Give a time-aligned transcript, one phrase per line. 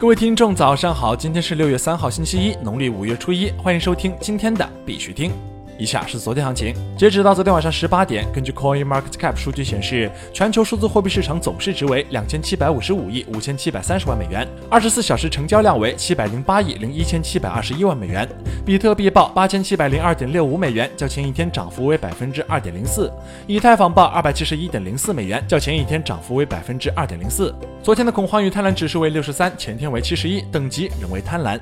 [0.00, 1.16] 各位听众，早上好！
[1.16, 5.32] 今天是六月三号，星期一，农历五月初一，欢迎收听今天的必须听。
[5.78, 18.28] 以下是昨天行情，截止到昨天晚上十八点，根据 Coin Market Cap 数据显示，全球数字货币市场总市值为两千七百五十五亿五千七百三十万美元，二十四小时成交量为七百零八亿零一千七百二十一万美元。
[18.66, 23.08] 比特币报八千七百零二点六五美元，较前一天涨幅为百分之二点零四；
[23.46, 27.54] 以太坊报二百七十一点零四美元，较前一天涨幅为百分之二点零四。
[27.82, 31.56] 昨天的恐慌与贪婪指数为六十三，前天为七十一，等级仍为贪婪。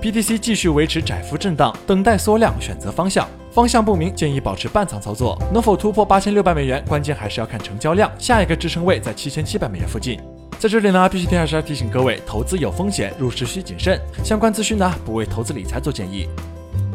[0.00, 3.28] BTC 继续维持窄幅震荡，等待缩量，选择方向。
[3.52, 5.38] 方向不明，建议保持半仓操作。
[5.52, 8.10] 能否突破八千六百美元，关键还是要看成交量。
[8.18, 10.18] 下一个支撑位在七千七百美元附近。
[10.58, 14.00] 在这里呢，必须提示提醒各位，投资有风险，入市需谨慎。
[14.24, 16.26] 相关资讯呢，不为投资理财做建议。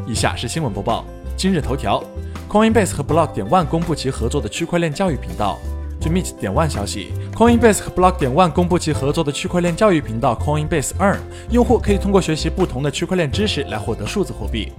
[0.07, 1.05] 以下是新闻播报。
[1.37, 2.03] 今日头条
[2.49, 5.59] ：Coinbase 和 Block 点 One 公布其合作的区块链教育频道。
[6.05, 11.17] 据 Meet 点万消息，Coinbase 和 Block 点万公布其合作的区块链教育频道 Coinbase Earn，
[11.49, 14.71] 用户可以通过学习不同的区块链知识来获得数字货币。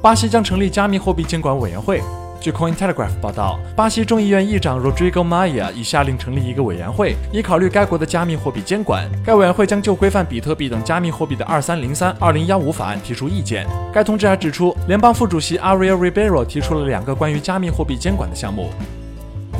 [0.00, 2.00] 巴西将成立加密货币监管委员会。
[2.40, 9.10] 据 Cointelegraph 报道，巴西众议院议长 Rodrigo Maia 已下令成立一个委员会，以考虑该国的加密货币监管。
[9.26, 13.66] 该委员会将就规范比特币等加密货币的二三零三二零幺五法案提出意见。
[13.92, 18.70] 该通知还指出，联邦副主席 Ariel Ribero 提出了两个关于加密货币监管的项目。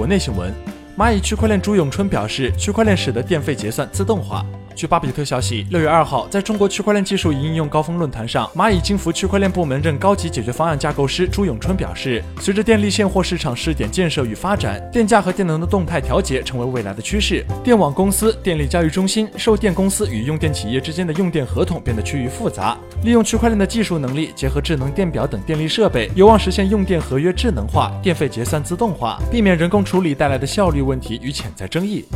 [0.00, 0.50] 国内新闻，
[0.96, 4.42] 蚂蚁区块链朱永春表示，区块链使得电费结算自动化。
[4.80, 17.44] 据巴比特消息，六月二号，在中国区块链技术与应用高峰论坛上，蚂蚁金服区块链部门任高级解决方案架构师朱永春表示，随着电力现货市场试点建设与发展，电价和电能的动态调节成为未来的趋势。
[17.62, 22.74] 电网公司、电力交易中心、售电公司与用电企业之间的用电合同变得趋于复杂。
[23.04, 32.06] 利用区块链的技术能力，结合智能电表等电力设备，有望实现用电合约智能化、电费结算自动化，避免人工处理带来的效率问题与潜在争议。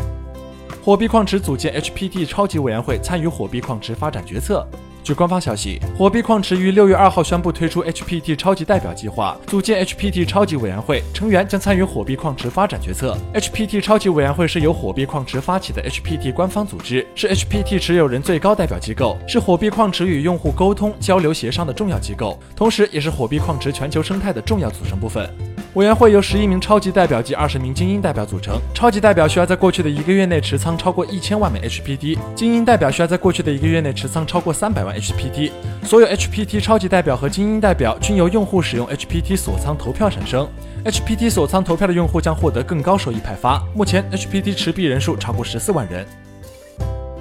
[0.84, 4.68] 火币矿池组建 HPT 超级委员会，参与火币矿池发展决策。
[5.02, 13.16] 据官方消息，火币矿池于六月二号宣布推出 HPT 超级代表计划，组建 HPT 超级委员会，成员将参与火币矿池发展决策。
[13.32, 25.26] HPT 超级委员会是由火币矿池发起的 HPT 官方组织，是 HPT 持有人最高代表机构，是火币矿池与用户沟通、交流、协商的重要机构，同时也是火币矿池全球生态的重要组成部分。
[25.74, 28.60] 委员会由十一名超级代表及二十名精英代表组成。
[28.72, 35.50] 超级代表需要在过去的一个月内持仓超过一千万枚 HPT，精英代表需要在过去的一个月内持仓超过三百万 HPT。
[35.82, 40.48] 所有 HPT 超级代表和精英代表均由用户使用 HPT 锁仓投票产生。
[40.84, 43.60] HPT 锁仓投票的用户将获得更高收益派发。
[43.74, 46.06] 目前 HPT 持币人数超过十四万人。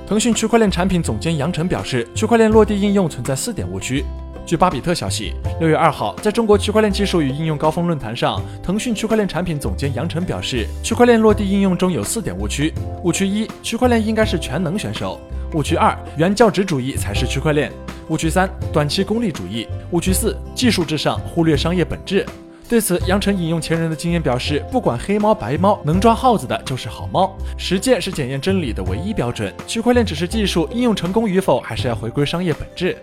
[0.06, 4.06] 腾讯区块链产品总监杨晨表示，区块链落地应用存在四点误区。
[4.46, 12.74] 据巴比特消息，六月二号，在中国区块链技术与应用高峰论坛上，腾讯区块链产品总监杨晨表示，区块链落地应用中有四点误区。
[13.04, 15.18] 误区一，区块链应该是全能选手；
[15.54, 17.72] 误区二，原教旨主义才是区块链；
[18.10, 22.26] 误区三，短期功利主义；误区四，技术至上，忽略商业本质。
[22.68, 27.34] 对此，杨晨引用前人的经验表示，不管黑猫白猫，能抓耗子的就是好猫。
[27.58, 29.54] 实践是检验真理的唯一标准。
[29.66, 32.98] 区块链只是技术，应用成功与否，还是要回归商业本质。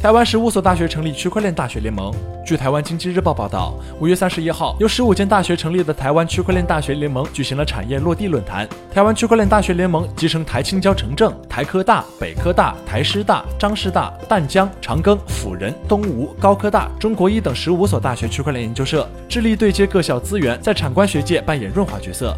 [0.00, 2.14] 台湾十五所大学成立区块链大学联盟。
[2.46, 8.66] 据台湾经济日报报道，五月三十一号，由十五间大学成立的台湾区块链大学联盟举行了产业落地论坛。
[8.94, 22.36] 台湾区块链大学联盟集成台青交、城政、台科大、北科大、台师大、彰师大、淡江、长庚、辅仁、东吴、高科大、中国医等十五所大学区块链研究社，致力对接各校资源，在产官学界扮演润滑角色。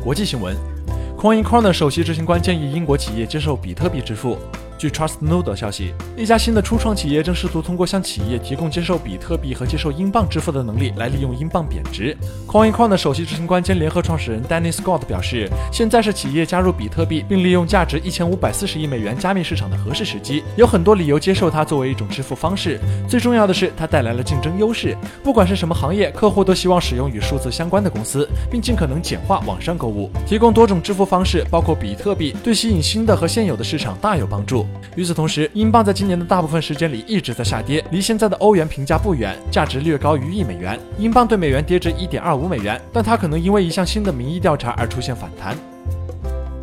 [0.00, 0.56] 国际新闻
[1.18, 4.38] ：Coin Corner 首席执行官建议英国企业接受比特币支付。
[4.78, 12.16] 据 Trustnode 消息，一家新的初创企业正试图通过向企业提供接受比特币和接受英镑支付的能力，来利用英镑贬值。
[12.46, 22.78] CoinCon 的首席执行官兼联合创始人 Danny Scott 表示，现在是企业加入比特币并利用价值一千五百四十亿美元加密市场的合适时机，有很多理由接受它作为一种支付方式。
[23.08, 24.96] 最重要的是，它带来了竞争优势。
[25.24, 30.08] 不管是什么行业，客户都希望使用与数字相关的公司，并尽可能简化网上购物。
[30.24, 34.67] 提供多种支付方式，包括比特币，对吸引新的和现有的市场大有帮助。
[34.96, 40.78] 与此同时，英镑在今年的大部分时间里一直在下跌，离现在的欧元评价不远，价值略高于一美元。
[40.98, 45.56] 英镑对美元跌至一点二五美元，但它可能因为一项新的民意调查而出现反弹。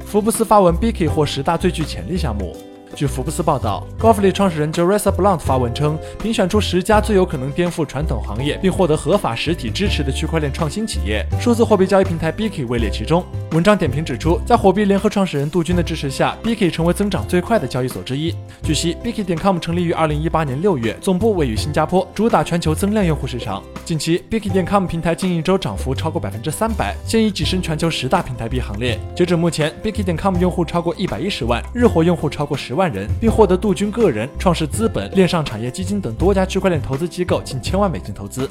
[0.05, 2.55] 福布斯发文，Biki 获十大最具潜力项目。
[2.93, 13.25] 据福布斯报道 g o f f l y 创始人 Jeresa Blunt 发文称，评选出十家最有可能颠覆传统行业并获得合法实体支持的区块链创新企业，数字货币交易平台 Biki 位列其中。
[13.55, 18.35] 文章点评指出，在火币联合创始人杜军的支持下，Biki 成为增长最快的交易所之一。
[18.61, 23.63] 据悉，Biki 点 com 成立于二零一八年六月，总部位于新加坡，主打全球增量用户市场。
[23.85, 28.99] 近期，Biki 点 com 平台近一周涨幅超过百分之三百，现已跻身全球十大平台币行列。
[29.15, 38.49] 截止目前，Biki 点 com 用户超过一百一十万，日活用户超过十万人，并获得杜军个人、创世资本、链上产业基金等多家区块链投资机构近千万美金投资。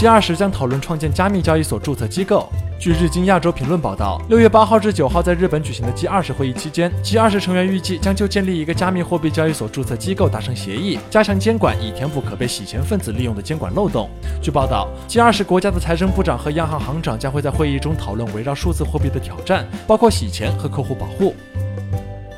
[0.00, 2.50] G 二十将讨论创建加密交易所注册机构。
[2.78, 14.08] 据日经亚洲评论报道，六月八号至九号在日本举行的 G 二十会议期间，G 二十成员预计将就建立一个加密货币交易所注册机构达成协议，加强监管，以填补可被洗钱分子利用的监管漏洞。
[14.40, 21.36] 据报道，G 二十国家的财政部长和央行行长将会在会议中讨论围绕数字货币的挑战，包括洗钱和客户保护。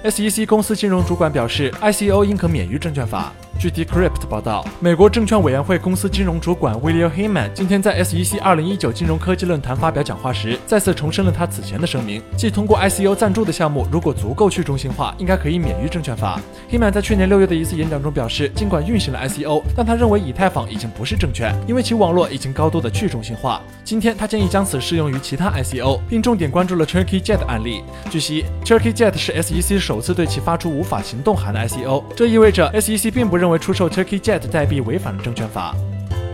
[0.03, 3.33] SEC 公司金融主管表示，ICO 应可免于证券法。
[3.59, 16.41] 据 Decrypt 报道，美国证券委员会公司金融主管 William Heyman 今天在 SEC 2019金融科技论坛发表讲话时，再次重申了他此前的声明，即通过 ICO 赞助的项目如果足够去中心化，应该可以免于证券法。
[16.71, 23.63] Heyman 在去年六月的一次演讲中表示，尽管运行了 ICO，但他认为以太坊已经不是证券，因为其网络已经高度的去中心化。
[23.85, 27.85] 今天他建议将此适用于其他 ICO，并重点关注了 Turkey Jet 案例。
[28.11, 35.75] 据悉，Turkey Jet 是 SEC 首次对其发出无法行动函的 ICO，这意味着 SEC 并不认认为出售 Turkey Jet 代币违反了证券法。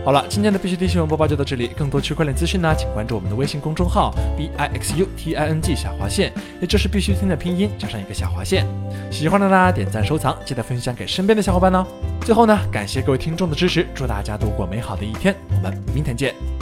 [0.05, 1.71] 好了，今天的必须听新闻播报就到这里。
[1.75, 8.63] 更多区块链资讯呢，请关注我们的微信公众号 b i x u t i n g 下划线，也就是必须听的拼音加上一个下划线。
[9.09, 11.83] 喜欢的呢，点赞收藏，记得分享给身边的小伙伴哦。
[12.21, 16.58] 最后呢，感谢各位听众的支持，祝大家度过美好的一天，我们明天见。